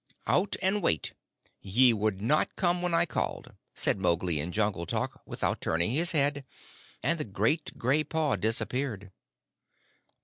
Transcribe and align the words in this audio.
"Out 0.25 0.55
and 0.63 0.81
wait! 0.81 1.13
Ye 1.61 1.93
would 1.93 2.21
not 2.23 2.55
come 2.55 2.81
when 2.81 2.91
I 2.91 3.05
called," 3.05 3.53
said 3.75 3.99
Mowgli 3.99 4.39
in 4.39 4.51
jungle 4.51 4.87
talk, 4.87 5.21
without 5.27 5.61
turning 5.61 5.91
his 5.91 6.11
head, 6.13 6.43
and 7.03 7.19
the 7.19 7.23
great 7.23 7.77
gray 7.77 8.03
paw 8.03 8.35
disappeared. 8.35 9.11